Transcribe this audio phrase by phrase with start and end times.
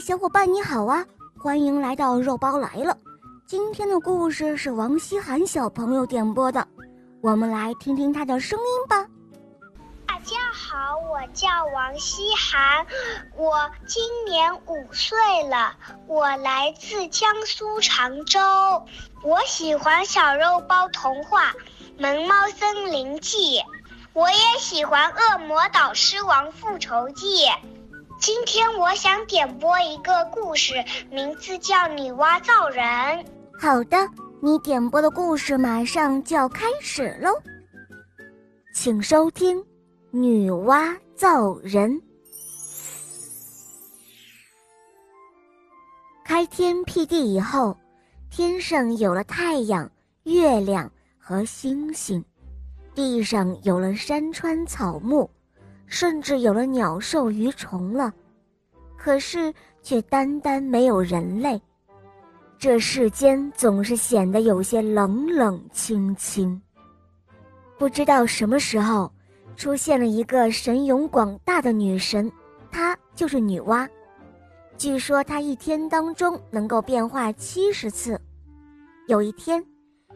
[0.00, 1.04] 小伙伴你好啊，
[1.38, 2.96] 欢迎来到肉包来了。
[3.46, 6.66] 今天的故事是王希涵小朋友点播的，
[7.20, 9.06] 我们来听听他的声音吧。
[10.08, 12.86] 大家好，我叫王希涵，
[13.36, 15.18] 我今年五岁
[15.50, 15.74] 了，
[16.06, 18.40] 我来自江苏常州，
[19.22, 21.50] 我喜欢小肉包童话
[21.98, 23.58] 《萌猫森林记》，
[24.14, 27.44] 我也喜欢《恶魔导师王复仇记》。
[28.20, 30.74] 今天我想点播一个故事，
[31.10, 32.84] 名字叫《女娲造人》。
[33.58, 33.96] 好的，
[34.42, 37.30] 你点播的故事马上就要开始喽，
[38.74, 39.58] 请收听
[40.10, 41.90] 《女娲造人》。
[46.22, 47.74] 开天辟地以后，
[48.28, 49.90] 天上有了太阳、
[50.24, 52.22] 月亮和星星，
[52.94, 55.30] 地上有了山川草木。
[55.90, 58.14] 甚至有了鸟兽鱼虫了，
[58.96, 61.60] 可是却单单没有人类。
[62.56, 66.58] 这世间总是显得有些冷冷清清。
[67.76, 69.10] 不知道什么时候，
[69.56, 72.30] 出现了一个神勇广大的女神，
[72.70, 73.88] 她就是女娲。
[74.76, 78.18] 据说她一天当中能够变化七十次。
[79.08, 79.64] 有一天，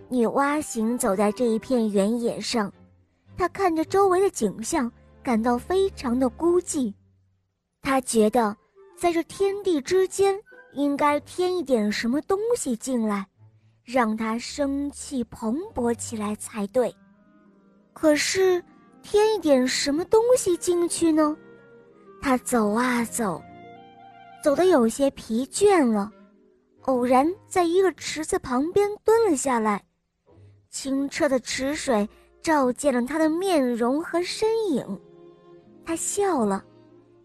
[0.09, 2.73] 女娲行走在这一片原野上，
[3.37, 4.91] 她看着周围的景象。
[5.25, 6.93] 感到非常的孤寂，
[7.81, 8.55] 他觉得
[8.95, 10.39] 在这天地之间
[10.75, 13.27] 应该添一点什么东西进来，
[13.83, 16.95] 让他生气蓬勃起来才对。
[17.95, 18.63] 可是
[19.03, 21.35] 添一点什么东西进去呢？
[22.21, 23.43] 他走啊走，
[24.43, 26.13] 走得有些疲倦了，
[26.83, 29.83] 偶然在一个池子旁边蹲了下来，
[30.71, 32.07] 清澈的池水
[32.43, 35.01] 照见了他的面容和身影。
[35.85, 36.65] 他笑了，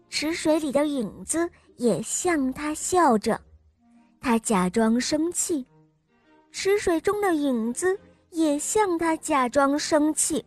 [0.08, 3.40] 池水里的影子也向他笑着。
[4.20, 5.66] 他假装生气，
[6.52, 7.98] 池水中的影子
[8.30, 10.44] 也向他假装生气。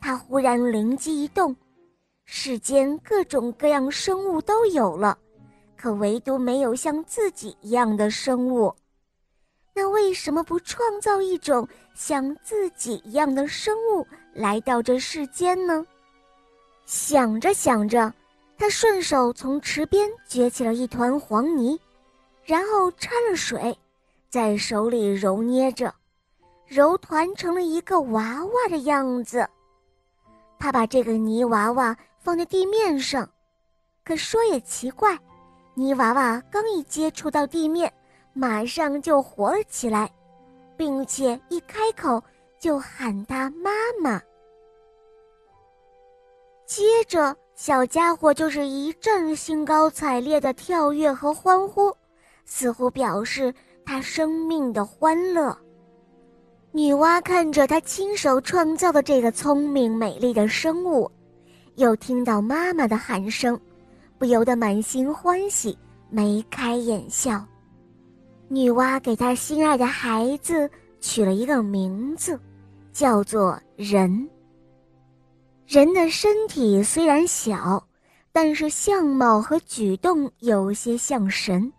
[0.00, 1.54] 他忽然灵机一动：
[2.24, 5.16] 世间各种各样生物都有了，
[5.76, 8.74] 可唯独没有像自己一样的生物。
[9.74, 15.86] 那为什么不创造一种像自己一样的生物来到这世间呢？
[16.84, 18.12] 想着想着，
[18.58, 21.78] 他顺手从池边掘起了一团黄泥，
[22.44, 23.76] 然后掺了水，
[24.28, 25.94] 在手里揉捏着，
[26.66, 29.48] 揉团成了一个娃娃的样子。
[30.58, 33.28] 他把这个泥娃娃放在地面上，
[34.04, 35.18] 可说也奇怪，
[35.74, 37.92] 泥娃娃刚一接触到地面，
[38.32, 40.10] 马上就活了起来，
[40.76, 42.22] 并且一开口
[42.60, 43.70] 就喊他妈
[44.00, 44.22] 妈。
[46.74, 51.94] 接着，小家伙就是一阵兴高采烈的跳跃和欢呼，
[52.46, 53.52] 似乎表示
[53.84, 55.54] 他生命的欢乐。
[56.70, 61.10] 女娲看着她亲手创造的这个聪明美丽的生物，
[61.74, 63.60] 又听到妈妈的喊声，
[64.16, 65.76] 不由得满心欢喜，
[66.08, 67.44] 眉开眼笑。
[68.48, 72.40] 女娲给她心爱的孩子取了一个名字，
[72.94, 74.26] 叫做人。
[75.72, 77.82] 人的身体虽然小，
[78.30, 81.72] 但是相貌和举动有些像神，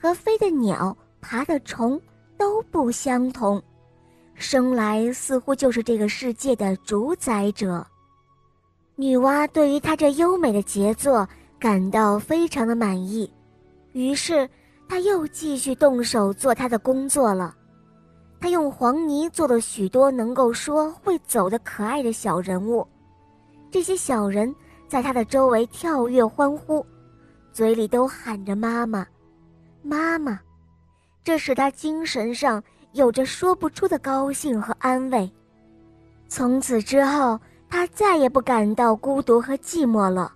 [0.00, 2.00] 和飞的鸟、爬的虫
[2.38, 3.60] 都不相同，
[4.36, 7.84] 生来似乎就是这个世界的主宰者。
[8.94, 11.28] 女娲对于她这优美的杰作
[11.58, 13.28] 感到非常的满意，
[13.90, 14.48] 于是
[14.88, 17.56] 她又继续动手做她的工作了。
[18.38, 22.86] 她用黄泥做了许多能够说会走的可爱的小人物。
[23.76, 24.56] 这些小人
[24.88, 26.84] 在他的周围跳跃欢呼，
[27.52, 29.06] 嘴里都喊着“妈妈，
[29.82, 30.40] 妈妈”，
[31.22, 35.30] 这使他精神上有着说不出的高兴和安慰。
[36.26, 37.38] 从此之后，
[37.68, 40.32] 他再也不感到孤独和寂寞了。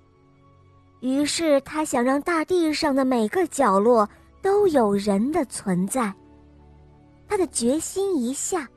[1.00, 4.06] 于是，他想让大地上的每个角落
[4.42, 6.12] 都有人的存在。
[7.26, 8.68] 他的决心一下，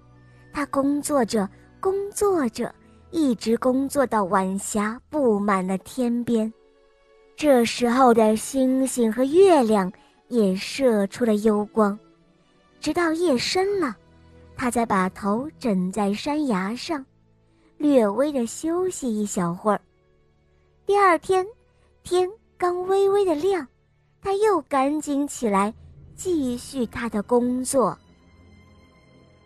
[0.53, 1.49] 他工作着，
[1.81, 2.73] 工作着。
[3.13, 6.51] 一直工作到晚霞布满了天边，
[7.35, 9.89] 这时候的星星和月亮
[10.29, 11.97] 也射出了幽光，
[12.79, 13.95] 直到夜深了，
[14.57, 17.05] 他才把头枕在山崖上，
[17.77, 19.79] 略微的休息一小会儿。
[20.83, 21.45] 第二天，
[22.01, 22.27] 天
[22.57, 23.67] 刚微微的亮，
[24.23, 25.71] 他又赶紧起来，
[26.15, 27.95] 继续他的工作。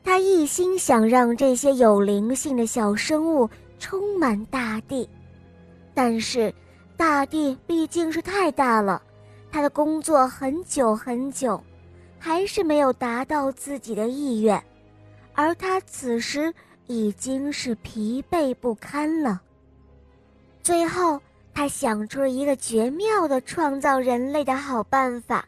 [0.08, 5.08] 他一心想让这些有灵性的小生物充满大地，
[5.94, 6.52] 但是
[6.96, 9.02] 大地毕竟是太大了，
[9.52, 11.62] 他的工作很久很久，
[12.18, 14.64] 还是没有达到自己的意愿，
[15.34, 16.54] 而他此时
[16.86, 19.42] 已经是疲惫不堪了。
[20.64, 21.22] 最后，
[21.54, 25.46] 他想出了一个绝妙的创造人类的好办法。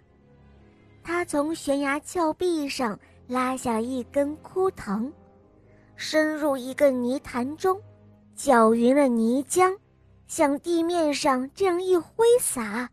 [1.01, 5.11] 他从悬崖峭壁上拉下一根枯藤，
[5.95, 7.79] 伸入一个泥潭中，
[8.35, 9.77] 搅匀了泥浆，
[10.27, 12.89] 向地面上这样一挥洒。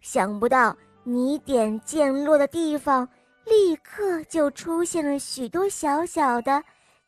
[0.00, 3.08] 想不到泥点溅落的地方，
[3.44, 6.62] 立刻就出现了许多小小的、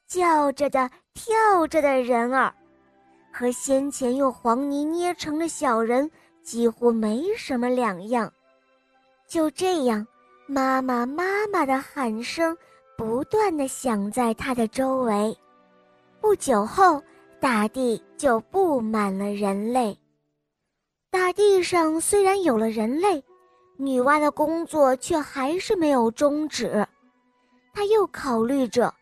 [0.09, 2.53] 叫着的、跳着的人儿，
[3.33, 6.11] 和先前用黄泥捏成的小人
[6.43, 8.33] 几乎没什么两样。
[9.29, 10.05] 就这样，
[10.47, 12.57] 妈妈妈妈的喊声
[12.99, 15.37] 不断的响在他的周围。
[16.21, 17.03] 不久后，
[17.41, 19.99] 大地就布满了人类。
[21.11, 23.23] 大地上虽然有了人类，
[23.77, 26.87] 女娲的工作却还是没有终止。
[27.73, 28.93] 她又考虑着，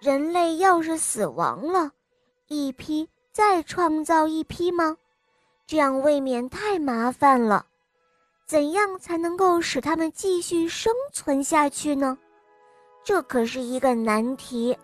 [0.00, 1.92] 人类要是死亡了，
[2.48, 4.96] 一批再创造一批吗？
[5.66, 7.64] 这样未免太麻烦了。
[8.46, 12.18] 怎样才能够使他们继续生存下去呢？
[13.02, 14.76] 这可是一个难题。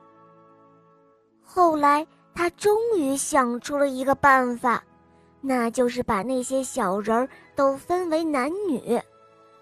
[1.43, 4.83] 后来，他终于想出了一个办法。
[5.43, 9.01] 那就是把那些小人都分为男女，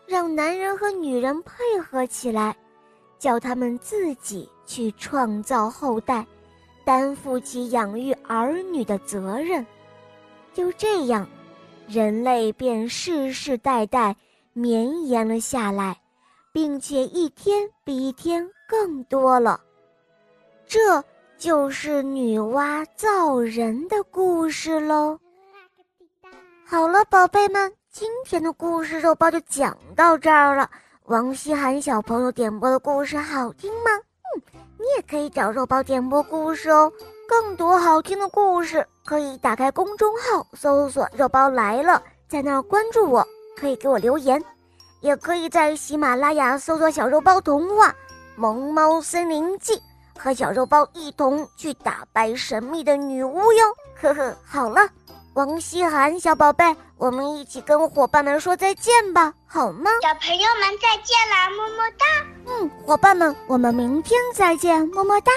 [0.06, 2.56] 让男人和女人配合起来，
[3.16, 6.26] 叫他们自己去创造后代，
[6.84, 9.64] 担负起养育儿女的责任。
[10.52, 11.24] 就这样，
[11.88, 14.14] 人类便世世代代
[14.52, 15.98] 绵延了下来，
[16.52, 19.58] 并且一天比一天更多了。
[20.66, 21.02] 这
[21.38, 25.18] 就是女娲造人的故事喽。
[26.66, 30.70] 好了，宝贝们，今天的故事肉包就讲到这儿了。
[31.04, 33.90] 王希涵小朋友点播的故事好听吗？
[34.36, 34.42] 嗯，
[34.76, 36.92] 你也可以找肉包点播故事哦。
[37.28, 43.22] 更多好听的故事，可以打开公众号搜索“肉包来了”，在那儿关注我，
[43.54, 44.42] 可以给我留言，
[45.02, 47.94] 也可以在喜马拉雅搜索“小肉包童话
[48.34, 49.78] 萌猫森林记”，
[50.18, 53.66] 和小肉包一同去打败神秘的女巫哟。
[54.00, 54.88] 呵呵，好了。
[55.34, 56.64] 王希涵，小宝贝，
[56.96, 59.90] 我们一起跟伙伴们说再见吧，好吗？
[60.02, 62.06] 小朋友们再见啦，么么哒。
[62.46, 65.30] 嗯，伙伴们，我们明天再见，么么哒。